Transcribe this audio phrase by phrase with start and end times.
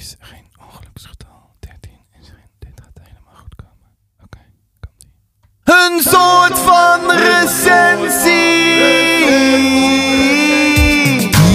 [0.00, 1.54] is geen ongeluksgetal.
[1.58, 1.90] 13
[2.20, 2.50] is geen...
[2.58, 3.88] Dit gaat helemaal goed komen.
[4.24, 4.38] Oké,
[4.80, 5.10] komt ie.
[5.64, 8.38] Een soort van recensie!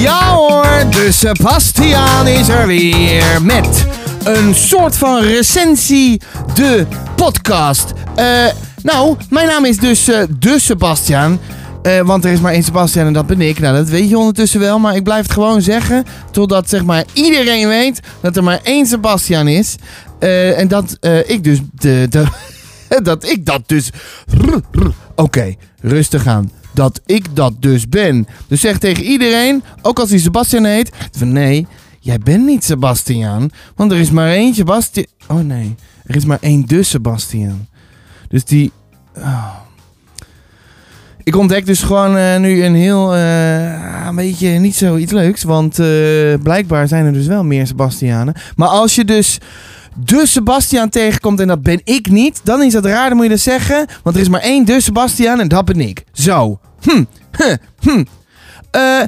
[0.02, 3.86] Ja hoor, de Sebastiaan is er weer met
[4.24, 6.22] een soort van recensie,
[6.54, 7.94] de podcast.
[8.16, 8.46] Eh,
[8.82, 11.40] nou, mijn naam is dus eh, de Sebastiaan.
[11.86, 13.60] Eh, want er is maar één Sebastian en dat ben ik.
[13.60, 14.80] Nou, dat weet je ondertussen wel.
[14.80, 16.04] Maar ik blijf het gewoon zeggen.
[16.32, 19.76] Totdat zeg maar iedereen weet dat er maar één Sebastian is.
[20.20, 22.08] Eh, en dat eh, ik dus de,
[23.04, 23.90] dat ik dat dus.
[25.16, 26.52] Oké, rustig aan.
[26.74, 28.28] Dat ik dat dus ben.
[28.48, 31.68] Dus zeg tegen iedereen, ook als hij Sebastian heet, van nee,
[32.00, 33.52] jij bent niet Sebastian.
[33.76, 35.06] Want er is maar één Sebastian.
[35.28, 37.68] Oh nee, er is maar één de Sebastian.
[38.28, 38.72] Dus die.
[39.18, 39.64] oh.
[41.26, 45.44] Ik ontdek dus gewoon eh, nu een heel, eh, een beetje niet zo iets leuks.
[45.44, 45.88] Want eh,
[46.44, 48.36] blijkbaar zijn er dus wel meer Sebastianen.
[48.56, 49.40] Maar als je dus
[49.96, 53.32] de Sebastian tegenkomt en dat ben ik niet, dan is dat raar, dan moet je
[53.32, 53.86] dat zeggen.
[54.04, 56.04] Want er is maar één de Sebastian en dat ben ik.
[56.12, 56.60] Zo.
[56.82, 57.04] Hm.
[57.80, 58.04] Hm.
[58.72, 59.02] Eh,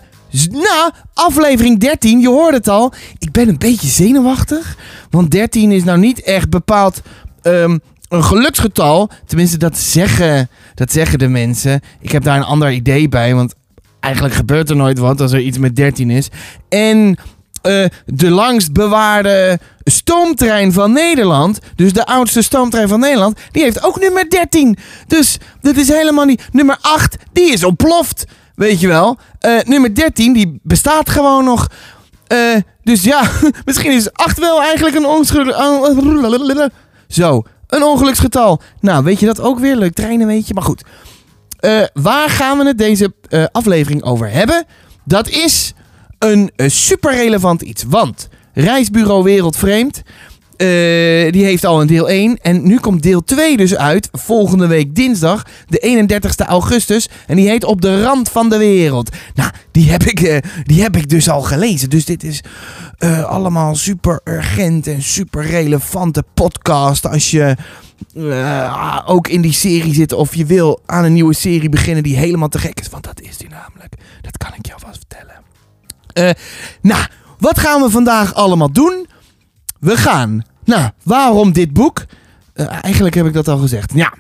[0.52, 2.94] nou, aflevering 13, je hoort het al.
[3.20, 4.78] Ik ben een beetje zenuwachtig.
[5.10, 7.02] Want 13 is nou niet echt bepaald
[7.42, 7.78] ehm,
[8.10, 9.10] een geluksgetal.
[9.26, 11.82] Tenminste, dat zeggen, dat zeggen de mensen.
[12.00, 13.36] Ik heb daar een ander idee bij.
[13.36, 13.54] Want
[14.00, 16.30] eigenlijk gebeurt er nooit wat als er iets met 13 is.
[16.70, 17.18] En
[17.62, 23.84] eh, de langst bewaarde stoomtrein van Nederland, dus de oudste stoomtrein van Nederland, die heeft
[23.84, 24.78] ook nummer 13.
[25.08, 26.48] Dus dat is helemaal niet.
[26.52, 28.26] Nummer 8, die is ontploft.
[28.56, 29.18] Weet je wel.
[29.40, 31.68] Eh, nummer 13, die bestaat gewoon nog.
[32.28, 32.38] Eh,
[32.84, 33.30] dus ja,
[33.66, 36.70] misschien is 8 wel eigenlijk een ongeluk.
[37.08, 38.62] Zo, een ongeluksgetal.
[38.80, 39.76] Nou, weet je dat ook weer?
[39.76, 40.54] Leuk treinen, weet je.
[40.54, 40.84] Maar goed.
[41.60, 44.66] Eh, waar gaan we het deze eh, aflevering over hebben?
[45.04, 45.74] Dat is
[46.20, 47.84] een eh, super relevant iets.
[47.88, 50.02] Want Reisbureau Wereldvreemd.
[50.58, 52.38] Eh, die heeft al een deel 1.
[52.42, 54.10] En nu komt deel 2 dus uit.
[54.12, 57.10] Volgende week dinsdag, de 31ste augustus.
[57.28, 59.16] En die heet Op de Rand van de Wereld.
[59.36, 61.90] Nou, die heb ik, eh, die heb ik dus al gelezen.
[61.90, 62.44] Dus dit is
[62.98, 67.08] eh, allemaal super urgent en super relevante podcast.
[67.08, 67.56] Als je
[69.06, 72.50] ook in die serie zit of je wil aan een nieuwe serie beginnen die helemaal
[72.50, 72.90] te gek is.
[72.90, 73.94] Want dat is die namelijk.
[74.22, 75.36] Dat kan ik jou vast vertellen.
[76.82, 77.06] Nou,
[77.38, 79.08] wat gaan we vandaag allemaal doen?
[79.80, 80.44] We gaan.
[80.68, 82.06] Nou, waarom dit boek?
[82.54, 83.92] Eh, eigenlijk heb ik dat al gezegd.
[83.96, 84.14] Ja.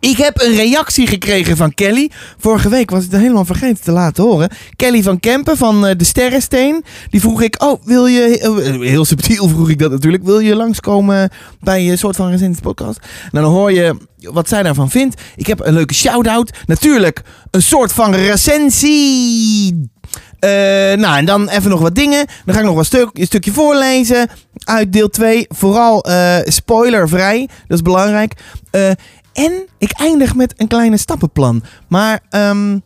[0.00, 2.10] Ik heb een reactie gekregen van Kelly.
[2.38, 4.50] Vorige week was ik het helemaal vergeten te laten horen.
[4.76, 6.84] Kelly van Kempen van eh, de Sterrensteen.
[7.10, 8.38] Die vroeg ik, oh, wil je...
[8.38, 10.24] eh, heel subtiel vroeg ik dat natuurlijk.
[10.24, 11.30] Wil je langskomen
[11.60, 13.00] bij een soort van recensie podcast?
[13.30, 15.20] Nou, dan hoor je wat zij daarvan vindt.
[15.36, 16.58] Ik heb een leuke shout-out.
[16.66, 19.90] Natuurlijk een soort van recensie.
[20.40, 20.50] Eh,
[20.98, 22.26] nou, en dan even nog wat dingen.
[22.44, 24.28] Dan ga ik nog wat een stukje voorlezen
[24.64, 25.46] uit deel 2.
[25.48, 28.34] Vooral eh, spoilervrij, dat is belangrijk.
[28.70, 28.88] Eh,
[29.32, 31.62] en ik eindig met een kleine stappenplan.
[31.88, 32.78] Maar ehm,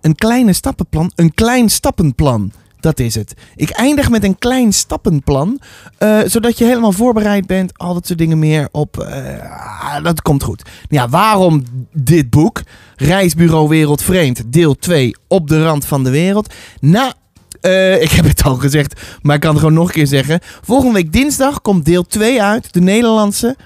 [0.00, 2.52] een kleine stappenplan, een klein stappenplan.
[2.80, 3.34] Dat is het.
[3.56, 5.60] Ik eindig met een klein stappenplan.
[5.98, 7.78] eh, zodat je helemaal voorbereid bent.
[7.78, 8.98] Al dat soort dingen meer op.
[8.98, 10.62] eh, dat komt goed.
[10.88, 12.62] Ja, waarom dit boek?
[12.96, 15.16] Reisbureau Wereldvreemd, deel 2.
[15.28, 16.54] Op de rand van de wereld.
[16.80, 17.12] Nou,
[18.04, 20.40] ik heb het al gezegd, maar ik kan het gewoon nog een keer zeggen.
[20.62, 22.72] Volgende week dinsdag komt deel 2 uit.
[22.72, 23.56] De Nederlandse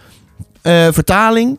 [0.90, 1.58] vertaling.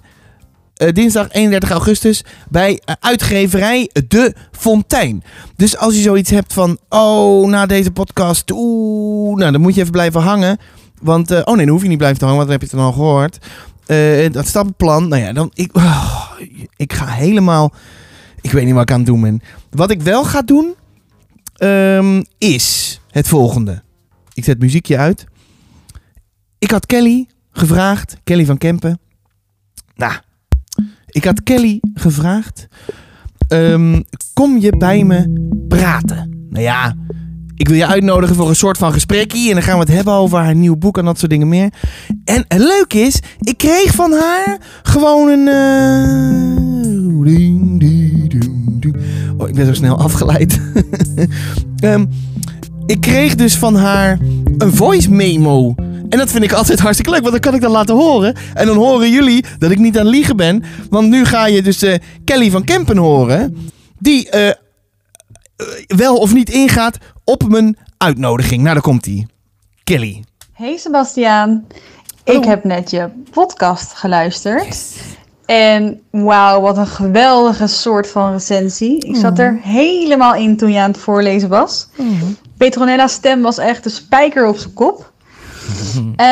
[0.76, 5.24] Eh, dinsdag 31 augustus bij eh, uitgeverij De Fontein.
[5.56, 9.80] Dus als je zoiets hebt van, oh, na deze podcast, oeh, nou dan moet je
[9.80, 10.58] even blijven hangen.
[11.02, 12.78] Want, eh, oh nee, dan hoef je niet blijven te hangen, want dan heb je
[12.78, 13.38] het dan al gehoord.
[13.86, 16.32] Eh, dat stappenplan, nou ja, dan, ik, oh,
[16.76, 17.74] ik ga helemaal,
[18.42, 19.42] ik weet niet wat ik aan het doen ben.
[19.70, 20.76] Wat ik wel ga doen,
[21.56, 23.84] ehm, is het volgende.
[24.34, 25.26] Ik zet muziekje uit.
[26.60, 29.00] Ik had Kelly gevraagd, Kelly van Kempen.
[29.96, 30.14] Nou,
[31.16, 32.68] ik had Kelly gevraagd:
[33.48, 34.02] ehm,
[34.34, 35.34] Kom je bij me
[35.68, 36.48] praten?
[36.50, 36.96] Nou ja,
[37.56, 39.48] ik wil je uitnodigen voor een soort van gesprekje.
[39.48, 41.70] En dan gaan we het hebben over haar nieuw boek en dat soort dingen meer.
[42.24, 45.48] En het leuke is, ik kreeg van haar gewoon een.
[45.48, 46.64] eh.
[49.38, 50.60] Oh, ik ben zo snel afgeleid.
[51.80, 52.06] Ehm,
[52.86, 54.20] ik kreeg dus van haar
[54.58, 55.76] een voice memo.
[56.16, 58.36] En dat vind ik altijd hartstikke leuk, want dan kan ik dat laten horen.
[58.54, 60.64] En dan horen jullie dat ik niet aan het liegen ben.
[60.90, 63.72] Want nu ga je dus eh, Kelly van Kempen horen.
[64.00, 64.56] Die eh, eh,
[65.88, 68.62] wel of niet ingaat op mijn uitnodiging.
[68.62, 69.28] Nou, daar komt hij.
[69.84, 70.24] Kelly.
[70.52, 71.66] Hey Sebastiaan,
[72.24, 72.40] Hallo.
[72.40, 74.94] ik heb net je podcast geluisterd.
[75.46, 79.06] En wauw, wat een geweldige soort van recensie.
[79.06, 81.88] Ik zat er helemaal in toen je aan het voorlezen was.
[82.58, 85.14] Petronella's stem was echt de spijker op zijn kop.
[86.16, 86.26] Eh,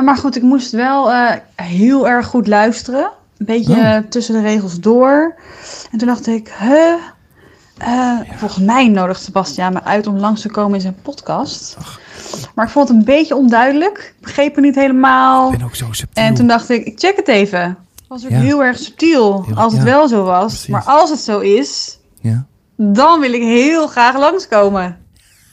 [0.00, 3.10] maar goed, ik moest wel eh, heel erg goed luisteren.
[3.38, 3.96] Een beetje Oh.
[4.08, 5.34] tussen de regels door.
[5.92, 6.92] En toen dacht ik, huh?
[7.78, 11.76] Eh, Volgens mij nodigt Sebastiaan me uit om langs te komen in zijn podcast.
[12.54, 13.98] Maar ik vond het een beetje onduidelijk.
[14.16, 15.52] Ik begreep het niet helemaal.
[15.52, 16.22] Ik ben ook zo subtiel.
[16.24, 17.76] En toen dacht ik, ik check het even.
[18.08, 18.38] was ook Ja.
[18.40, 20.46] heel erg subtiel Heel- als het ja, wel zo was.
[20.52, 20.68] precies.
[20.68, 22.44] Maar als het zo is, Ja.
[22.76, 24.96] dan wil ik heel graag langskomen.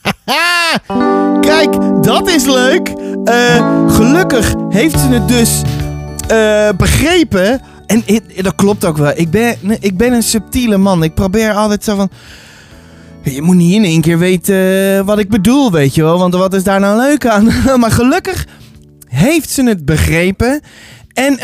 [1.40, 2.92] Kijk, dat is leuk.
[3.24, 5.62] Eh, gelukkig heeft ze het dus
[6.28, 7.60] eh, begrepen.
[7.86, 8.04] En
[8.36, 9.12] dat klopt ook wel.
[9.14, 11.02] Ik ben, ik ben een subtiele man.
[11.02, 12.10] Ik probeer altijd zo van...
[13.22, 14.56] Je moet niet in één keer weten
[14.96, 16.18] eh, wat ik bedoel, weet je wel.
[16.18, 17.50] Want wat is daar nou leuk aan?
[17.80, 18.46] maar gelukkig
[19.08, 20.60] heeft ze het begrepen.
[21.12, 21.38] En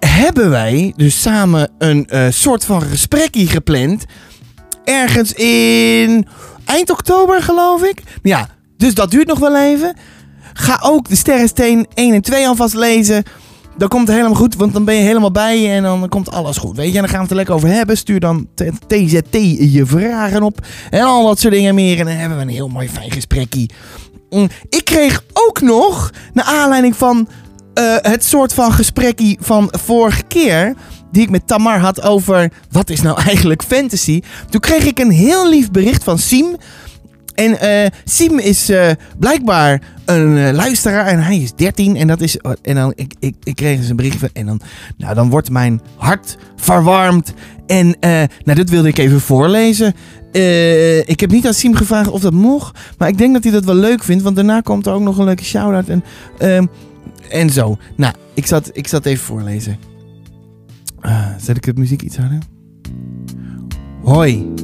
[0.00, 4.04] hebben wij dus samen een soort van gesprekje gepland.
[4.84, 6.26] Ergens in
[6.64, 8.02] eind oktober, geloof ik.
[8.22, 9.96] Ja, dus dat duurt nog wel even.
[10.58, 13.22] Ga ook de Sterrensteen 1 en 2 alvast lezen.
[13.76, 16.30] Dan komt het helemaal goed, want dan ben je helemaal bij je en dan komt
[16.30, 16.76] alles goed.
[16.76, 17.96] Weet je, en dan gaan we het er lekker over hebben.
[17.96, 18.48] Stuur dan
[18.86, 19.34] TZT
[19.72, 21.98] je vragen op en al dat soort dingen meer.
[21.98, 23.68] En dan hebben we een heel mooi fijn gesprekje.
[24.30, 27.28] Mm, Ik kreeg ook nog, naar aanleiding van
[27.74, 30.74] eh, het soort van gesprekje van vorige keer...
[31.10, 34.22] die ik met Tamar had over wat is nou eigenlijk fantasy...
[34.50, 36.56] toen kreeg ik een heel lief bericht van Siem...
[37.36, 42.20] En eh Siem is eh, blijkbaar een eh, luisteraar en hij is 13 en dat
[42.20, 44.60] is en dan ik, ik, ik kreeg bericht van en dan
[44.96, 47.32] nou dan wordt mijn hart verwarmd
[47.66, 47.96] en
[48.44, 49.94] nou dit wilde ik even voorlezen.
[51.06, 53.64] Ik heb niet aan Siem gevraagd of dat mocht, maar ik denk dat hij dat
[53.64, 56.04] wel leuk vindt, want daarna komt er ook nog een leuke shout-out en
[56.38, 56.66] ehm,
[57.30, 57.76] en zo.
[57.96, 59.78] Nou, ik zat ik zat even voorlezen.
[61.00, 62.38] Ah, zet ik het muziek iets harder?
[64.02, 64.54] Hoi.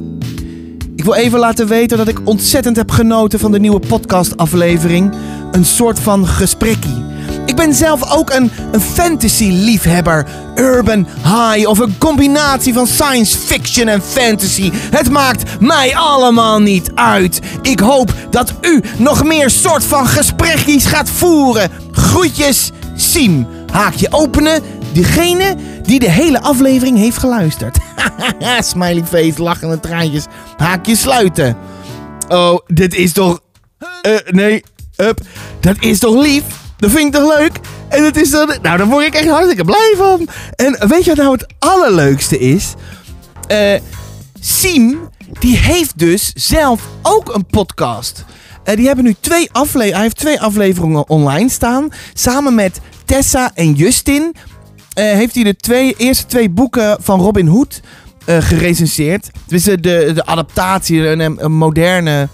[1.03, 5.15] Ik wil even laten weten dat ik ontzettend heb genoten van de nieuwe podcastaflevering.
[5.51, 7.05] Een soort van gesprekkie.
[7.45, 10.25] Ik ben zelf ook een, fantasy-liefhebber.
[10.55, 14.71] Urban high of een combinatie van science fiction en fantasy.
[14.73, 17.39] Het maakt mij allemaal niet uit.
[17.61, 21.71] Ik hoop dat u nog meer soort van gesprekjes gaat voeren.
[21.91, 23.47] Groetjes, Siem.
[23.73, 24.61] Haakje openen.
[24.91, 27.77] Degene die de hele aflevering heeft geluisterd.
[28.59, 30.25] Smiley face, lachende traantjes.
[30.57, 31.57] Haakje sluiten.
[32.27, 33.39] Oh, dit is toch...
[34.01, 34.63] Eh, nee,
[34.97, 35.19] up.
[35.59, 36.43] Dat is toch lief?
[36.77, 37.59] Dat vind ik toch leuk?
[37.89, 38.47] En dat is dan...
[38.61, 40.27] Nou, daar word ik echt hartstikke blij van.
[40.55, 42.73] En weet je wat nou het allerleukste is?
[43.47, 43.79] Eh...
[44.45, 45.09] Siem,
[45.39, 48.25] die heeft dus zelf ook een podcast.
[48.63, 49.93] Eh, die hebben nu twee afleveringen.
[49.93, 51.89] Hij heeft twee afleveringen online staan.
[52.13, 54.35] Samen met Tessa en Justin.
[54.93, 57.81] eh, heeft hij de twee, eerste twee boeken van Robin Hood
[58.25, 59.29] eh gerecenseerd.
[59.47, 62.27] Dus de, de adaptatie, een, moderne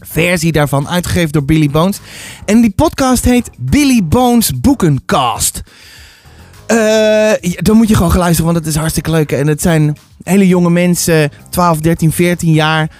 [0.00, 2.00] versie daarvan, uitgegeven door Billy Bones.
[2.44, 5.62] En die podcast heet Billy Bones Boekencast.
[7.56, 9.32] Dan moet je gewoon gaan luisteren, want het is hartstikke leuk.
[9.32, 12.90] En het zijn hele jonge mensen, 12, 13, 14 jaar,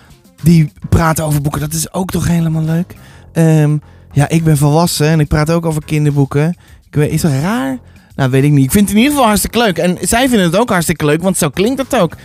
[0.42, 1.60] die praten over boeken.
[1.60, 2.94] Dat is ook toch helemaal leuk.
[3.32, 3.76] Ehm,
[4.12, 6.56] ja, ik ben volwassen en ik praat ook over kinderboeken.
[6.96, 7.78] Is dat raar?
[8.16, 8.64] Nou, weet ik niet.
[8.64, 9.78] Ik vind het in ieder geval hartstikke leuk.
[9.78, 12.16] En zij vinden het ook hartstikke leuk, want zo klinkt het ook.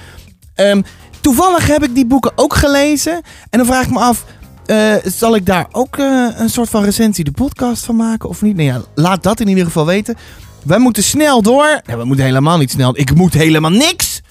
[0.55, 0.81] Ehm,
[1.21, 3.21] toevallig heb ik die boeken ook gelezen.
[3.49, 4.25] En dan vraag ik me af,
[4.65, 8.42] eh, zal ik daar ook eh, een soort van recensie, de podcast van maken of
[8.42, 8.56] niet?
[8.56, 10.15] Nou ja, laat dat in ieder geval weten.
[10.63, 11.81] Wij moeten snel door.
[11.85, 12.97] Ja, we moeten helemaal niet snel.
[12.97, 14.21] Ik moet helemaal niks.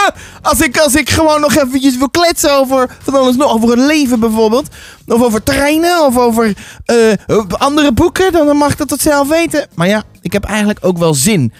[0.42, 3.78] Als ik, als ik gewoon nog eventjes wil kletsen over van alles nog, over het
[3.78, 4.68] leven bijvoorbeeld.
[5.06, 7.12] Of over treinen, of over eh,
[7.48, 9.68] andere boeken, dan mag dat tot zelf weten.
[9.74, 11.52] Maar ja, ik heb eigenlijk ook wel zin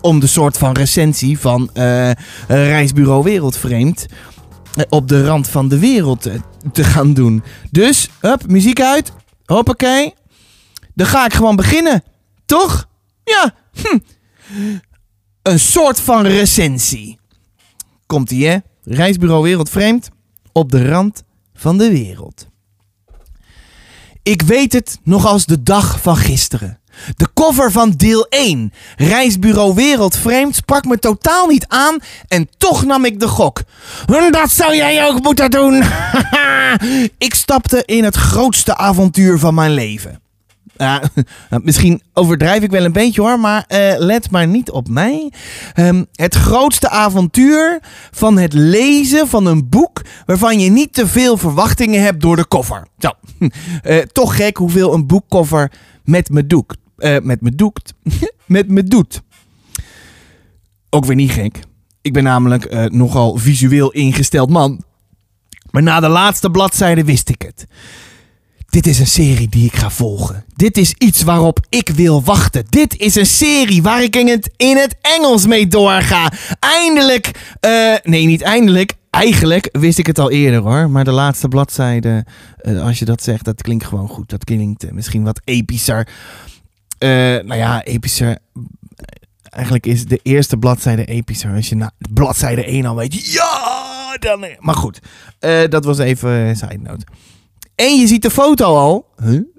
[0.00, 2.10] om de soort van recensie van eh,
[2.48, 4.06] Reisbureau Wereldvreemd
[4.88, 6.28] op de rand van de wereld
[6.72, 7.42] te gaan doen.
[7.70, 9.12] Dus, hup, muziek uit.
[9.44, 10.14] Hoppakee.
[10.94, 12.02] Dan ga ik gewoon beginnen.
[12.46, 12.88] Toch?
[13.24, 13.54] Ja.
[13.72, 13.98] Hm.
[15.42, 17.18] Een soort van recensie.
[18.06, 18.56] Komt ie, hè?
[18.84, 20.08] Reisbureau Wereldvreemd
[20.52, 21.22] op de rand
[21.54, 22.46] van de wereld.
[24.22, 26.80] Ik weet het nog als de dag van gisteren.
[27.16, 31.98] De cover van deel 1, Reisbureau Wereldvreemd, sprak me totaal niet aan
[32.28, 33.62] en toch nam ik de gok.
[34.30, 35.82] Dat zou jij ook moeten doen.
[37.26, 40.20] ik stapte in het grootste avontuur van mijn leven.
[41.50, 45.32] Nou, misschien overdrijf ik wel een beetje hoor, maar eh, let maar niet op mij.
[45.74, 47.80] Ehm, het grootste avontuur
[48.10, 52.48] van het lezen van een boek waarvan je niet te veel verwachtingen hebt door de
[52.48, 52.86] cover.
[52.98, 53.10] Zo,
[53.82, 55.72] Eh, toch gek hoeveel een boekcover
[56.04, 56.76] met me doekt.
[56.96, 57.94] Eh, met me doekt.
[58.46, 59.22] met me doet.
[60.90, 61.60] Ook weer niet gek.
[62.02, 64.84] Ik ben namelijk nogal visueel ingesteld man.
[65.70, 67.66] Maar na de laatste bladzijde wist ik het.
[68.66, 70.44] Dit is een serie die ik ga volgen.
[70.54, 72.64] Dit is iets waarop ik wil wachten.
[72.68, 76.32] Dit is een serie waar ik in het, in het Engels mee doorga.
[76.58, 77.30] Eindelijk.
[77.60, 78.92] eh, nee, niet eindelijk.
[79.10, 80.90] Eigenlijk wist ik het al eerder hoor.
[80.90, 82.24] Maar de laatste bladzijde,
[82.56, 84.30] eh, als je dat zegt, dat klinkt gewoon goed.
[84.30, 86.08] Dat klinkt eh, misschien wat epischer.
[86.98, 88.38] Nou ja, epischer.
[89.50, 91.54] Eigenlijk is de eerste bladzijde epischer.
[91.54, 93.32] Als je na bladzijde 1 al weet.
[93.32, 94.46] Ja, dan.
[94.58, 95.00] Maar goed,
[95.68, 97.04] dat was even side note.
[97.76, 99.06] En je ziet de foto al.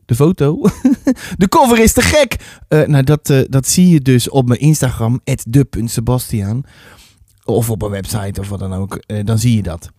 [0.05, 0.61] De foto?
[1.37, 2.35] de cover is te gek.
[2.67, 6.63] Eh, nou, dat, eh, dat zie je dus op mijn Instagram, de.sebastiaan.
[7.43, 8.95] Of op een website of wat dan ook.
[8.95, 9.89] Eh, dan zie je dat.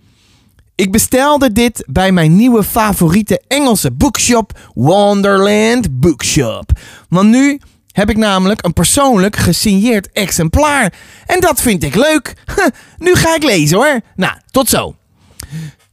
[0.75, 6.71] Ik bestelde dit bij mijn nieuwe favoriete Engelse bookshop, Wonderland Bookshop.
[7.09, 7.61] Want nu
[7.93, 10.95] heb ik namelijk een persoonlijk gesigneerd exemplaar.
[11.27, 12.35] En dat vind ik leuk.
[12.99, 14.01] nu ga ik lezen hoor.
[14.17, 14.95] Nou, tot zo.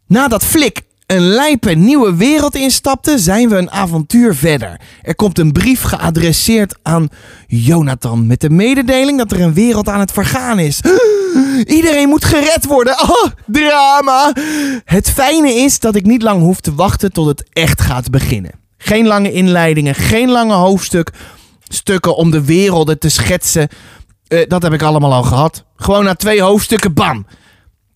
[0.08, 4.80] Nadat Flik een lijpe nieuwe wereld instapte, zijn we een avontuur verder.
[5.02, 7.10] Er komt een brief geadresseerd aan
[7.48, 10.82] Jonathan met de mededeling dat er een wereld aan het vergaan is.
[11.66, 12.96] Iedereen moet gered worden.
[13.06, 14.34] Oh, drama.
[14.84, 18.52] Het fijne is dat ik niet lang hoef te wachten tot het echt gaat beginnen.
[18.78, 21.12] Geen lange inleidingen, geen lange hoofdstuk,
[21.68, 23.68] stukken om de werelden te schetsen.
[24.28, 25.66] Eh, dat heb ik allemaal al gehad.
[25.76, 27.26] Gewoon na twee hoofdstukken, bam.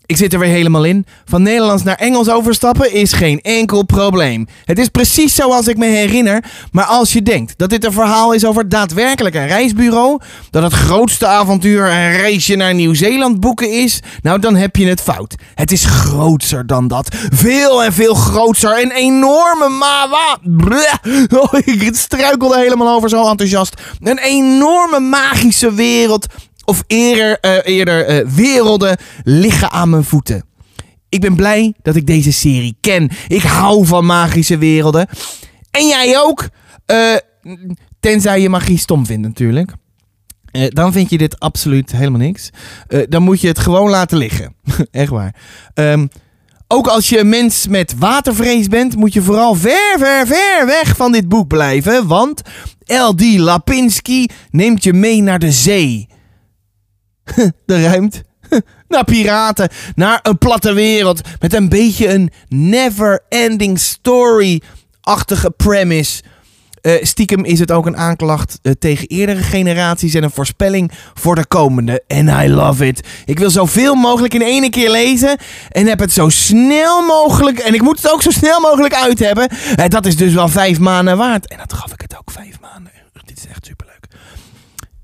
[0.10, 1.06] Ik zit er weer helemaal in.
[1.26, 4.48] Van Nederlands naar Engels overstappen is geen enkel probleem.
[4.66, 6.44] Het is precies zoals ik me herinner.
[6.72, 10.74] Maar als je denkt dat dit een verhaal is over daadwerkelijk een reisbureau, dat het
[10.74, 15.36] grootste avontuur een reisje naar Nieuw-Zeeland boeken is, nou dan heb je het fout.
[15.56, 17.16] Het is grootser dan dat.
[17.30, 18.82] Veel en veel grootser.
[18.82, 20.38] Een enorme mawa.
[21.40, 23.82] Oh, ik struikelde helemaal over zo enthousiast.
[24.00, 26.26] Een enorme magische wereld
[26.70, 30.44] of eerder, eh, eerder eh, werelden liggen aan mijn voeten.
[31.10, 33.10] Ik ben blij dat ik deze serie ken.
[33.28, 35.08] Ik hou van magische werelden.
[35.72, 36.50] En jij ook?
[36.86, 37.16] Eh,
[38.00, 39.72] tenzij je magie stom vindt natuurlijk.
[40.70, 42.50] Dan vind je dit absoluut helemaal niks.
[43.08, 44.56] Dan moet je het gewoon laten liggen.
[44.92, 45.36] Echt waar.
[45.74, 46.08] Ehm,
[46.68, 50.96] ook als je een mens met watervrees bent, moet je vooral ver, ver, ver weg
[50.96, 52.08] van dit boek blijven.
[52.08, 52.42] Want
[52.86, 53.38] L.D.
[53.38, 56.09] Lapinski neemt je mee naar de zee.
[57.66, 58.24] de ruimte.
[58.88, 59.70] Naar piraten.
[59.96, 61.22] Naar een platte wereld.
[61.40, 66.24] Met een beetje een never-ending story-achtige premise.
[66.82, 71.36] Eh, stiekem is het ook een aanklacht eh, tegen eerdere generaties en een voorspelling voor
[71.36, 72.04] de komende.
[72.08, 73.08] En I love it.
[73.26, 75.38] Ik wil zoveel mogelijk in één keer lezen
[75.70, 77.60] en heb het zo snel mogelijk.
[77.60, 79.50] En ik moet het ook zo snel mogelijk uit hebben.
[79.76, 81.48] Eh, dat is dus wel vijf maanden waard.
[81.48, 82.92] En dat gaf ik het ook vijf maanden.
[83.26, 84.08] Dit is echt superleuk.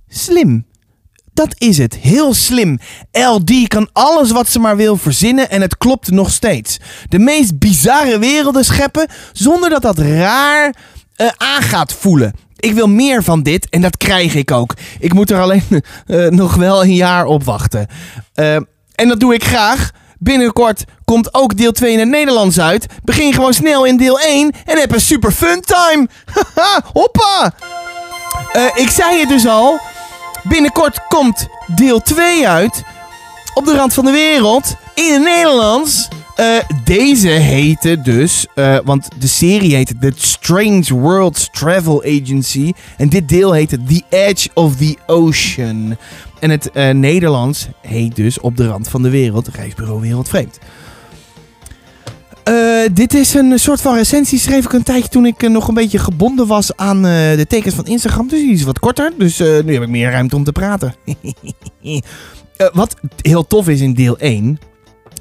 [0.07, 0.65] Slim.
[1.35, 1.95] Dat is het.
[1.95, 2.79] Heel slim.
[3.11, 6.79] LD kan alles wat ze maar wil verzinnen en het klopt nog steeds.
[7.09, 10.75] De meest bizarre werelden scheppen zonder dat dat raar
[11.15, 12.33] eh, aan gaat voelen.
[12.55, 14.73] Ik wil meer van dit en dat krijg ik ook.
[14.99, 15.63] Ik moet er alleen
[16.05, 17.87] eh, nog wel een jaar op wachten.
[18.33, 18.55] Eh,
[18.95, 19.91] en dat doe ik graag.
[20.19, 22.85] Binnenkort komt ook deel 2 in het Nederlands uit.
[23.03, 26.07] Begin gewoon snel in deel 1 en heb een super fun time.
[26.93, 27.53] Hoppa!
[28.75, 29.79] Ik zei het dus al.
[30.47, 32.83] Binnenkort komt deel 2 uit.
[33.53, 34.75] Op de rand van de wereld.
[34.93, 36.07] In het Nederlands.
[36.35, 42.73] Eh, deze heette dus, eh, want de serie heette The Strange Worlds Travel Agency.
[42.97, 45.97] En dit deel heette The Edge of the Ocean.
[46.39, 50.59] En het eh, Nederlands heet dus Op de Rand van de Wereld, Reisbureau Wereldvreemd.
[52.45, 54.39] Eh, dit is een soort van recensie.
[54.39, 57.45] Schreef ik een tijdje toen ik eh, nog een beetje gebonden was aan eh, de
[57.47, 58.27] tekens van Instagram.
[58.27, 59.11] Dus die is wat korter.
[59.17, 60.95] Dus nu heb ik meer ruimte om te praten.
[62.73, 64.59] Wat heel tof is in deel 1.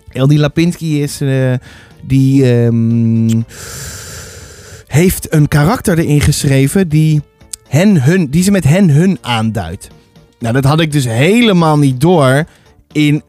[0.08, 1.20] Eldi Lapinski is.
[2.02, 2.56] die.
[2.56, 3.42] ehm,
[4.86, 6.88] heeft een karakter erin geschreven.
[6.88, 7.22] Die,
[7.68, 9.88] hen, hun, die ze met hen, hun aanduidt.
[10.38, 12.44] Nou, dat had ik dus helemaal niet door
[12.92, 13.22] in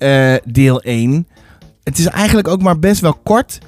[0.46, 1.28] deel 1.
[1.84, 3.60] Het is eigenlijk ook maar best wel kort.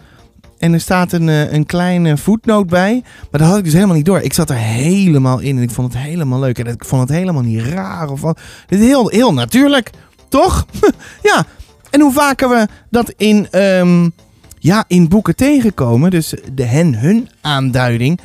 [0.59, 3.03] En er staat een, eh, een kleine voetnoot bij.
[3.31, 4.19] Maar dat had ik dus helemaal niet door.
[4.21, 6.59] Ik zat er helemaal in en ik vond het helemaal leuk.
[6.59, 8.09] En ik vond het helemaal niet raar.
[8.09, 8.39] Of wat.
[8.67, 9.89] Dit is heel, heel natuurlijk.
[10.29, 10.65] Toch?
[11.23, 11.45] ja.
[11.89, 14.09] En hoe vaker we dat in, ehm,
[14.59, 16.09] ja, in boeken tegenkomen.
[16.11, 18.19] Dus de hen-hun aanduiding.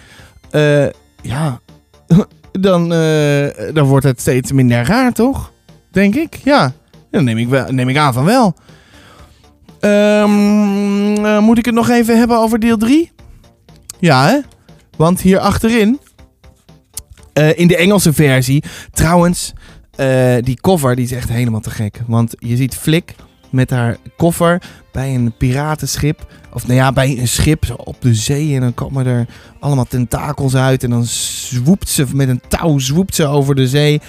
[0.51, 0.87] eh,
[1.23, 1.61] ja.
[2.61, 5.53] Dan, eh, dan wordt het steeds minder raar, toch?
[5.91, 6.35] Denk ik.
[6.45, 6.73] Ja.
[7.11, 8.55] Dan neem ik, wel, neem ik aan van wel.
[9.83, 13.11] Ehm, eh, moet ik het nog even hebben over deel 3?
[13.99, 14.39] Ja, hè?
[14.97, 16.01] Want hier achterin,
[17.33, 18.62] eh, in de Engelse versie,
[18.93, 19.53] trouwens,
[19.97, 22.01] eh, die cover die is echt helemaal te gek.
[22.07, 23.15] Want je ziet Flik
[23.51, 24.62] met haar koffer
[24.93, 28.55] bij een piratenschip Of nou ja, bij een schip op de zee.
[28.55, 29.27] En dan komen er
[29.61, 30.85] allemaal tentakels uit.
[30.85, 34.01] En dan zwoept ze met een touw zwoept ze over de zee.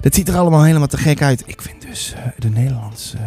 [0.00, 1.42] Dat ziet er allemaal helemaal te gek uit.
[1.46, 3.18] Ik vind dus de Nederlandse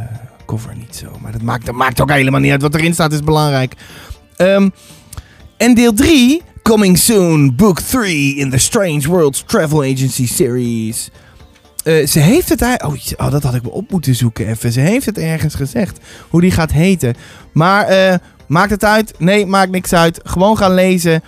[0.46, 1.18] cover niet zo.
[1.22, 2.62] Maar dat maakt, dat maakt ook helemaal niet uit.
[2.62, 3.74] Wat erin staat is belangrijk.
[4.36, 4.70] Ehm,
[5.58, 11.10] en deel 3, coming soon, book 3 in the Strange Worlds Travel Agency series.
[11.84, 13.04] Eh, ze heeft het eigenlijk.
[13.18, 14.72] Oh, oh, dat had ik me op moeten zoeken even.
[14.72, 16.00] Ze heeft het ergens gezegd.
[16.30, 17.16] Hoe die gaat heten.
[17.54, 18.16] Maar eh,
[18.48, 19.14] maakt het uit?
[19.20, 20.20] Nee, maakt niks uit.
[20.24, 21.24] Gewoon gaan lezen.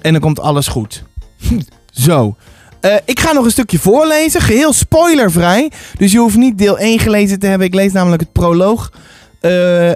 [0.00, 1.04] En dan komt alles goed.
[1.90, 2.36] Zo.
[2.80, 4.40] Eh, ik ga nog een stukje voorlezen.
[4.40, 5.70] Geheel spoilervrij.
[5.98, 7.66] Dus je hoeft niet deel 1 gelezen te hebben.
[7.66, 8.92] Ik lees namelijk het proloog.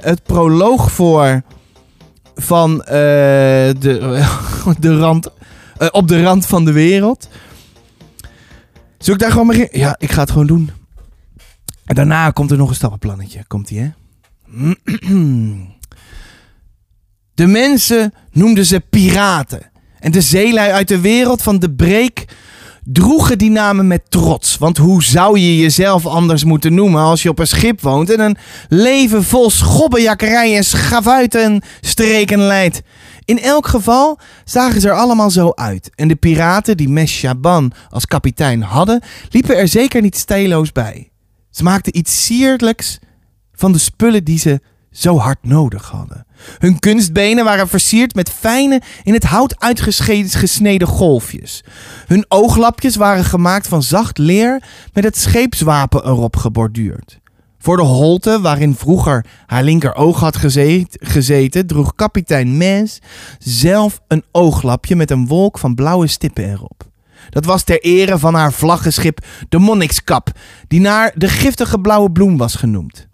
[0.00, 1.42] het proloog voor.
[2.34, 3.74] Van de,
[4.80, 5.30] de rand.
[5.90, 7.28] op de rand van de wereld.
[8.98, 9.78] Zullen ik daar gewoon beginnen?
[9.78, 10.70] Ja, ik ga het gewoon doen.
[11.84, 13.44] En daarna komt er nog een stappenplannetje.
[13.46, 13.90] Komt ie, hè?
[17.34, 19.70] De mensen noemden ze piraten.
[20.00, 22.24] En de zeelui uit de wereld van de breek
[22.84, 24.58] droegen die namen met trots.
[24.58, 28.20] Want hoe zou je jezelf anders moeten noemen als je op een schip woont en
[28.20, 28.36] een
[28.68, 32.82] leven vol schobbenjakkerij en schavuiten streken leidt?
[33.24, 35.90] In elk geval zagen ze er allemaal zo uit.
[35.94, 41.10] En de piraten die Mes Shaban als kapitein hadden, liepen er zeker niet stijloos bij.
[41.50, 42.98] Ze maakten iets sierlijks
[43.52, 44.60] van de spullen die ze
[44.94, 46.26] zo hard nodig hadden.
[46.58, 51.64] Hun kunstbenen waren versierd met fijne, in het hout uitgesneden golfjes.
[52.06, 57.20] Hun ooglapjes waren gemaakt van zacht leer met het scheepswapen erop geborduurd.
[57.58, 60.36] Voor de holte waarin vroeger haar linkeroog had
[61.00, 62.98] gezeten, droeg kapitein Mes
[63.38, 66.92] zelf een ooglapje met een wolk van blauwe stippen erop.
[67.30, 70.30] Dat was ter ere van haar vlaggenschip de Monnikskap,
[70.68, 73.08] die naar de giftige blauwe bloem was genoemd.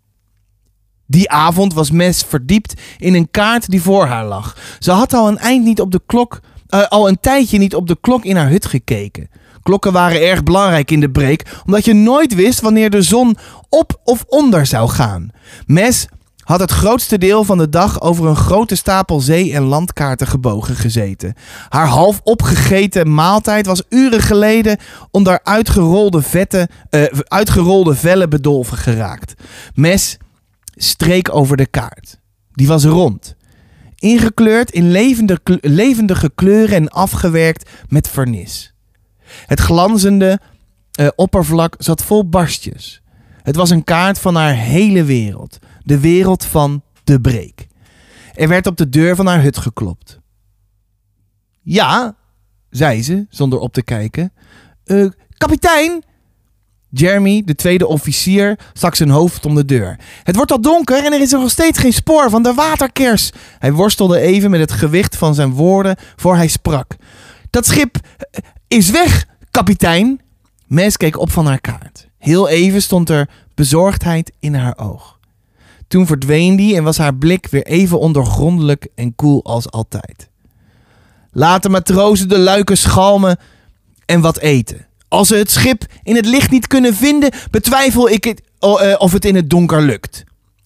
[1.10, 4.56] Die avond was Mes verdiept in een kaart die voor haar lag.
[4.78, 6.40] Ze had al een eind niet op de klok,
[6.70, 9.28] uh, al een tijdje niet op de klok in haar hut gekeken.
[9.62, 13.36] Klokken waren erg belangrijk in de breek, omdat je nooit wist wanneer de zon
[13.68, 15.30] op of onder zou gaan.
[15.66, 16.06] Mes
[16.40, 20.76] had het grootste deel van de dag over een grote stapel zee- en landkaarten gebogen
[20.76, 21.34] gezeten.
[21.68, 24.78] Haar half opgegeten maaltijd was uren geleden
[25.10, 29.34] onder uitgerolde, vette, uh, uitgerolde vellen bedolven geraakt.
[29.74, 30.18] Mes
[30.82, 32.20] streek over de kaart.
[32.52, 33.36] Die was rond.
[33.94, 34.90] Ingekleurd in
[35.60, 38.74] levendige kleuren en afgewerkt met vernis.
[39.46, 40.40] Het glanzende
[41.00, 43.02] uh, oppervlak zat vol barstjes.
[43.42, 45.58] Het was een kaart van haar hele wereld.
[45.82, 47.66] De wereld van de breek.
[48.34, 50.20] Er werd op de deur van haar hut geklopt.
[51.62, 52.16] Ja,
[52.70, 54.32] zei ze, zonder op te kijken.
[54.84, 56.02] Uh, kapitein!
[56.90, 59.98] Jeremy, de tweede officier, stak zijn hoofd om de deur.
[60.22, 63.30] Het wordt al donker en er is nog steeds geen spoor van de waterkers.
[63.58, 66.96] Hij worstelde even met het gewicht van zijn woorden voor hij sprak.
[67.50, 70.20] Dat schip eh, is weg, kapitein.
[70.66, 72.08] Mes keek op van haar kaart.
[72.18, 75.18] Heel even stond er bezorgdheid in haar oog.
[75.88, 80.28] Toen verdween die en was haar blik weer even ondergrondelijk en koel als altijd.
[81.32, 83.38] Laat de matrozen de luiken schalmen
[84.06, 84.86] en wat eten.
[85.10, 89.12] Als ze het schip in het licht niet kunnen vinden, betwijfel ik het, uh, of
[89.12, 90.24] het in het donker lukt.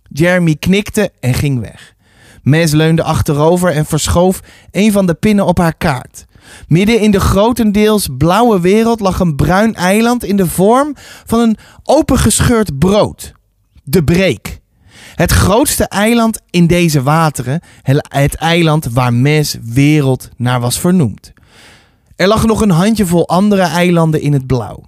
[0.09, 1.94] Jeremy knikte en ging weg.
[2.42, 6.24] Mes leunde achterover en verschoof een van de pinnen op haar kaart.
[6.68, 10.94] Midden in de grotendeels blauwe wereld lag een bruin eiland in de vorm
[11.26, 13.33] van een opengescheurd brood.
[13.85, 14.61] De Breek.
[15.14, 21.33] Het grootste eiland in deze wateren, het eiland waar Mes wereld naar was vernoemd.
[22.16, 24.83] Er lag nog een handjevol andere eilanden in het blauw.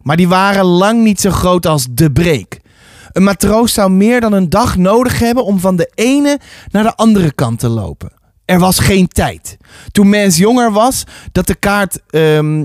[0.00, 2.60] Maar die waren lang niet zo groot als de Breek.
[3.12, 6.38] Een matroos zou meer dan een dag nodig hebben om van de ene
[6.70, 8.12] naar de andere kant te lopen.
[8.44, 9.56] Er was geen tijd.
[9.90, 12.60] Toen Mens jonger was, dat de kaart um,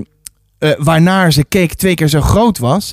[0.58, 2.92] uh, waarnaar ze keek twee keer zo groot was.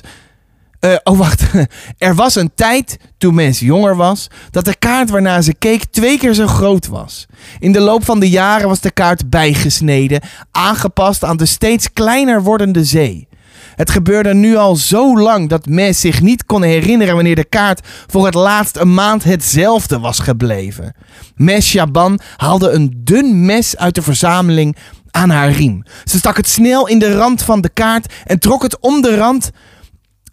[0.86, 1.44] Uh, oh, wacht.
[1.98, 6.18] er was een tijd, toen Mens jonger was, dat de kaart waarnaar ze keek twee
[6.18, 7.26] keer zo groot was.
[7.58, 10.20] In de loop van de jaren was de kaart bijgesneden,
[10.50, 13.28] aangepast aan de steeds kleiner wordende zee.
[13.74, 17.86] Het gebeurde nu al zo lang dat Mes zich niet kon herinneren wanneer de kaart
[18.06, 20.94] voor het laatst een maand hetzelfde was gebleven.
[21.34, 24.76] Mes Shaban haalde een dun mes uit de verzameling
[25.10, 25.82] aan haar riem.
[26.04, 29.16] Ze stak het snel in de rand van de kaart en trok het om de
[29.16, 29.50] rand,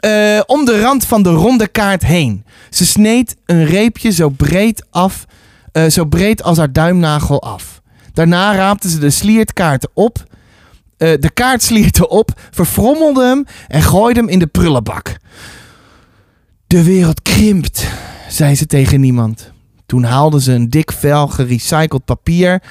[0.05, 2.45] uh, om de rand van de ronde kaart heen.
[2.69, 5.25] Ze sneed een reepje zo breed, af,
[5.73, 7.81] uh, zo breed als haar duimnagel af.
[8.13, 10.23] Daarna raapte ze de sliertkaarten op
[11.03, 15.17] uh, de kaart slierte op, verfrommelde hem en gooide hem in de prullenbak.
[16.67, 17.87] De wereld krimpt,
[18.29, 19.51] zei ze tegen niemand.
[19.85, 22.63] Toen haalden ze een dik vel gerecycled papier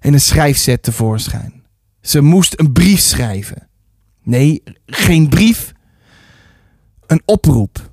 [0.00, 1.62] en een schrijfset tevoorschijn.
[2.00, 3.68] Ze moest een brief schrijven.
[4.22, 5.72] Nee, geen brief.
[7.08, 7.90] Een oproep.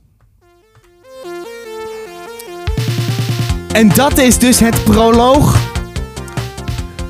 [3.71, 5.57] En dat is dus het proloog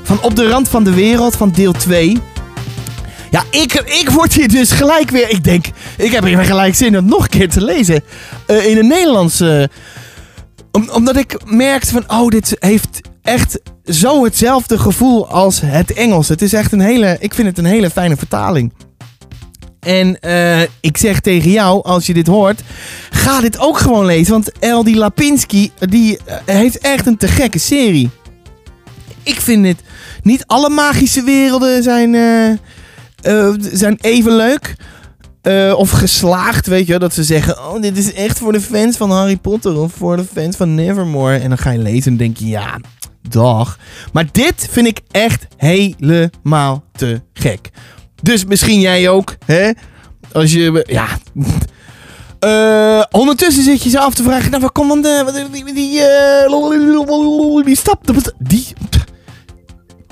[0.02, 2.18] van Op de Rand van de Wereld van deel 2.
[3.30, 5.30] Ja, ik, ik word hier dus gelijk weer...
[5.30, 5.66] Ik denk,
[5.96, 8.02] ik heb hier gelijk zin om nog een keer te lezen.
[8.46, 9.40] Uh, in het Nederlands.
[10.72, 12.04] Om, omdat ik merkte van...
[12.06, 16.28] Oh, dit heeft echt zo hetzelfde gevoel als het Engels.
[16.28, 17.16] Het is echt een hele...
[17.20, 18.72] Ik vind het een hele fijne vertaling.
[19.86, 22.60] En uh, ik zeg tegen jou, als je dit hoort,
[23.10, 24.32] ga dit ook gewoon lezen.
[24.32, 28.10] Want Eldi Lapinski, die heeft echt een te gekke serie.
[29.22, 29.80] Ik vind het...
[30.22, 32.14] Niet alle magische werelden zijn,
[33.22, 34.74] uh, zijn even leuk.
[35.76, 39.10] Of geslaagd, weet je, dat ze zeggen: Oh, dit is echt voor de fans van
[39.10, 41.36] Harry Potter of voor de fans van Nevermore.
[41.36, 42.80] En dan ga je lezen en denk je: Ja,
[43.28, 43.78] dag.
[44.12, 47.70] Maar dit vind ik echt helemaal te gek.
[48.26, 49.70] Dus misschien jij ook, hè?
[50.32, 51.06] Als je, ja.
[52.40, 55.48] Uh, ondertussen zit je ze af te vragen: Nou, waar komt dan de.
[55.52, 55.74] Die.
[55.74, 58.32] Die, die stap.
[58.38, 58.66] Die.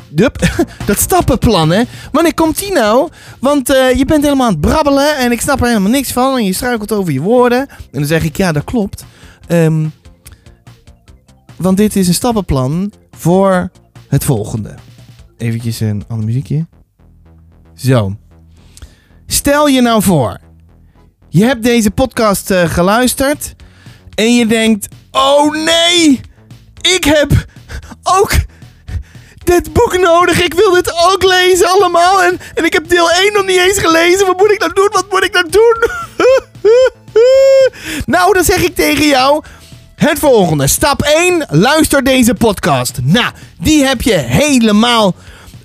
[0.09, 0.39] Dup,
[0.87, 1.83] dat stappenplan, hè?
[2.13, 3.09] Wanneer komt die nou?
[3.41, 6.37] Want uh, je bent helemaal aan het brabbelen en ik snap er helemaal niks van.
[6.37, 7.59] En je struikelt over je woorden.
[7.69, 9.05] En dan zeg ik, ja, dat klopt.
[9.49, 9.93] Um,
[11.57, 13.71] want dit is een stappenplan voor
[14.09, 14.75] het volgende.
[15.37, 16.67] Eventjes een ander muziekje.
[17.77, 18.17] Zo.
[19.27, 20.39] Stel je nou voor.
[21.29, 23.55] Je hebt deze podcast uh, geluisterd.
[24.15, 26.21] En je denkt, oh nee!
[26.81, 27.47] Ik heb
[28.03, 28.33] ook
[29.45, 30.43] dit boek nodig.
[30.43, 32.23] Ik wil dit ook lezen allemaal.
[32.23, 34.27] En, en ik heb deel 1 nog niet eens gelezen.
[34.27, 34.89] Wat moet ik nou doen?
[34.93, 35.91] Wat moet ik nou doen?
[38.15, 39.45] nou, dan zeg ik tegen jou.
[39.95, 40.67] Het volgende.
[40.67, 41.47] Stap 1.
[41.51, 42.99] Luister deze podcast.
[43.03, 45.15] Nou, die heb je helemaal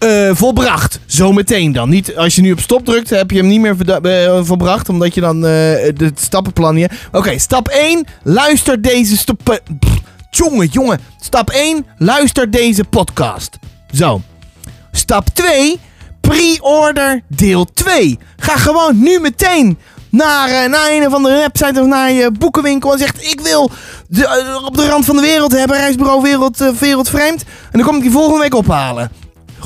[0.04, 1.00] uh, volbracht.
[1.06, 1.90] Zometeen dan.
[1.90, 4.90] Niet als je nu op stop drukt, heb je hem niet meer uh, volbracht.
[4.90, 5.52] Omdat je dan uh,
[5.98, 6.92] het stappenplan hier.
[7.12, 8.06] Oké, stap 1.
[8.24, 9.60] Luister deze stoppen.
[10.30, 11.00] Jongen, jongen.
[11.20, 11.86] Stap 1.
[11.98, 13.58] Luister deze podcast.
[13.92, 14.22] Zo.
[14.92, 15.80] Stap 2.
[16.22, 18.20] Pre-order deel 2.
[18.38, 19.78] Ga gewoon nu meteen
[20.10, 23.72] naar, een of andere website of naar je boekenwinkel en zegt: Ik wil
[24.08, 27.44] de, op de rand van de wereld hebben, reisbureau Wereld, uh, Wereldvreemd.
[27.44, 29.12] En dan kom ik die volgende week ophalen.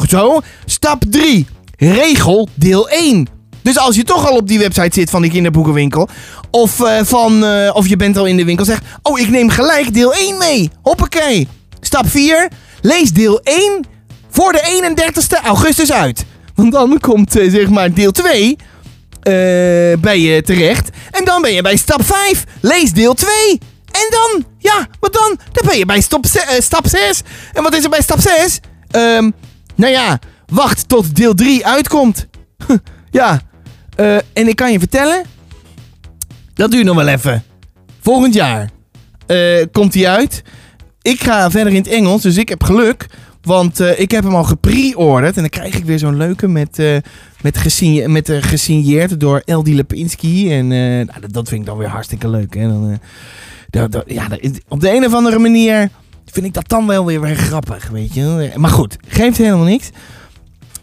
[0.10, 0.42] Zo.
[0.66, 1.46] Stap 3.
[1.78, 3.28] Regel deel 1.
[3.62, 6.10] Dus als je toch al op die website zit van die kinderboekenwinkel.
[6.52, 8.66] Of, uh, van, uh, of je bent al in de winkel.
[8.66, 10.70] Zeg, oh ik neem gelijk deel 1 mee.
[10.82, 11.48] Hoppakee.
[11.82, 12.50] Stap 4.
[12.82, 13.86] Lees deel 1
[14.30, 16.26] voor de 31ste augustus uit.
[16.56, 18.58] Want dan komt uh, zeg maar deel 2
[20.00, 20.90] bij je terecht.
[21.12, 22.44] En dan ben je bij stap 5.
[22.62, 23.32] Lees deel 2.
[23.92, 25.40] En dan, ja, wat dan?
[25.52, 26.26] Dan ben je bij stap
[26.86, 27.22] 6.
[27.54, 28.60] En wat is er bij stap 6?
[28.92, 29.34] Um,
[29.76, 32.28] nou ja, wacht tot deel 3 uitkomt.
[33.12, 33.42] ja,
[34.00, 35.24] uh, en ik kan je vertellen,
[36.54, 37.44] dat duurt nog wel even.
[38.00, 38.70] Volgend jaar
[39.28, 40.44] uh, komt hij uit.
[41.02, 43.06] Ik ga verder in het Engels, dus ik heb geluk.
[43.42, 45.36] Want uh, ik heb hem al gepre-orderd.
[45.36, 46.98] En dan krijg ik weer zo'n leuke met, uh,
[47.42, 50.54] met, gesigneerd, met gesigneerd door Eldi Lepinski.
[50.54, 52.56] En nou, dat vind ik dan weer hartstikke leuk.
[52.56, 52.68] Hè?
[52.68, 53.00] Dan,
[53.70, 54.06] dat,
[54.68, 55.90] op de een of andere manier
[56.34, 58.52] vind ik dat dan wel weer, weer grappig, weet je.
[58.56, 59.90] Maar goed, geeft helemaal niks.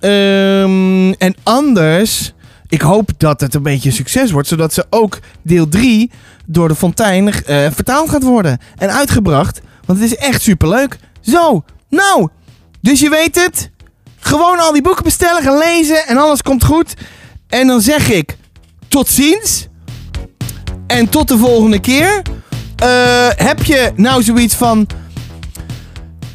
[0.00, 2.32] Um, en anders,
[2.68, 6.10] ik hoop dat het een beetje een succes wordt, zodat ze ook deel 3
[6.46, 7.32] door de Fontein uh,
[7.70, 9.60] vertaald gaat worden en uitgebracht.
[9.86, 10.98] Want het is echt superleuk.
[11.20, 12.28] Zo, nou,
[12.80, 13.70] dus je weet het.
[14.18, 16.94] Gewoon al die boeken bestellen, gaan lezen en alles komt goed.
[17.48, 18.36] En dan zeg ik
[18.88, 19.68] tot ziens.
[20.86, 22.22] En tot de volgende keer.
[22.82, 24.88] Uh, heb je nou zoiets van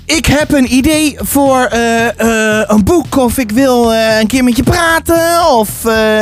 [0.06, 3.18] ik heb een idee voor uh, uh, een boek.
[3.18, 5.48] Of ik wil uh, een keer met je praten.
[5.48, 5.70] Of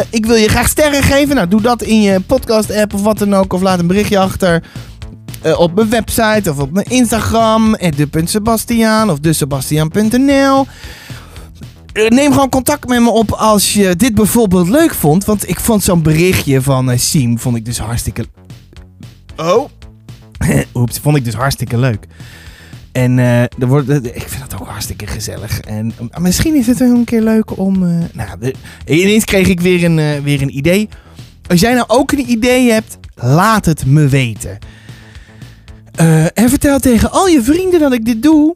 [0.09, 1.35] ik wil je graag sterren geven.
[1.35, 3.53] Nou, doe dat in je podcast-app of wat dan ook.
[3.53, 4.63] Of laat een berichtje achter
[5.57, 7.75] op mijn website of op mijn Instagram.
[7.75, 10.67] de.sebastiaan of desebastiaan.nl.
[11.93, 15.25] Neem gewoon contact met me op als je dit bijvoorbeeld leuk vond.
[15.25, 18.25] Want ik vond zo'n berichtje van Siem vond ik dus hartstikke...
[19.37, 19.69] Oh.
[20.73, 22.07] Oeps, vond ik dus hartstikke leuk.
[22.93, 25.59] En uh, er wordt, ik vind dat ook hartstikke gezellig.
[25.59, 27.79] En uh, misschien is het wel een keer leuk om.
[28.13, 28.53] Nou,
[28.85, 30.89] ineens kreeg ik weer een, weer een idee.
[31.47, 34.57] Als jij nou ook een idee hebt, laat het me weten.
[36.33, 38.55] en vertel tegen al je vrienden dat ik dit doe.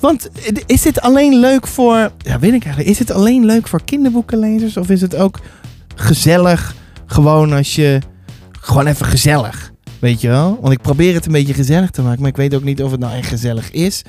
[0.00, 0.30] Want
[0.66, 2.12] is dit alleen leuk voor.
[2.18, 2.88] Ja, weet ik eigenlijk.
[2.88, 4.76] Is het alleen leuk voor kinderboekenlezers?
[4.76, 5.40] Of is het ook
[5.94, 6.74] gezellig?
[7.06, 7.98] Gewoon als je.
[8.60, 9.73] Gewoon even gezellig.
[10.04, 10.58] Weet je wel?
[10.60, 12.90] Want ik probeer het een beetje gezellig te maken, maar ik weet ook niet of
[12.90, 14.02] het nou echt gezellig is.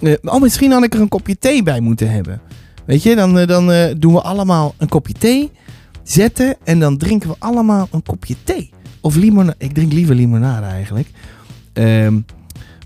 [0.00, 2.40] Eh, oh, misschien had ik er een kopje thee bij moeten hebben.
[2.84, 5.50] Weet je, dan, eh, dan eh, doen we allemaal een kopje thee
[6.02, 8.70] zetten en dan drinken we allemaal een kopje thee.
[9.00, 9.54] Of limonade.
[9.58, 11.08] Ik drink liever limonade eigenlijk.
[11.72, 12.20] Ehm,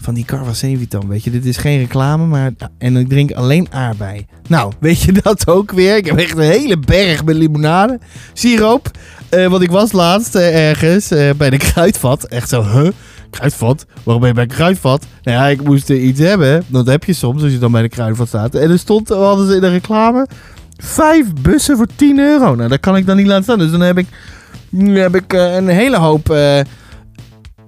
[0.01, 1.31] van die Carva Sevitan, weet je.
[1.31, 2.53] Dit is geen reclame, maar...
[2.79, 4.27] En ik drink alleen aardbei.
[4.49, 5.97] Nou, weet je dat ook weer?
[5.97, 8.01] Ik heb echt een hele berg met limonade.
[8.33, 8.91] Siroop.
[9.33, 12.25] Eh, want ik was laatst eh, ergens eh, bij de kruidvat.
[12.25, 12.89] Echt zo, huh?
[13.31, 13.87] Kruidvat?
[14.03, 15.07] Waarom ben je bij kruidvat?
[15.23, 16.65] Nou ja, ik moest iets hebben.
[16.67, 18.55] Dat heb je soms als je dan bij de kruidvat staat.
[18.55, 20.27] En er stond, we hadden ze in de reclame...
[20.77, 22.55] Vijf bussen voor 10 euro.
[22.55, 23.59] Nou, dat kan ik dan niet laten staan.
[23.59, 24.07] Dus dan heb ik,
[24.79, 26.37] heb ik een hele hoop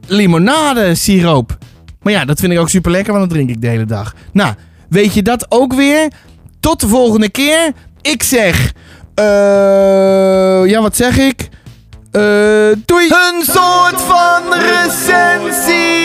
[0.07, 1.59] limonade siroop.
[2.03, 4.15] Maar ja, dat vind ik ook super lekker, want dat drink ik de hele dag.
[4.33, 4.55] Nou,
[4.89, 6.13] weet je dat ook weer?
[6.61, 7.73] Tot de volgende keer.
[8.01, 8.73] Ik zeg...
[9.15, 11.49] eh ja, wat zeg ik?
[12.11, 12.23] Eh
[12.85, 13.09] doei!
[13.09, 16.05] Een soort van recensie!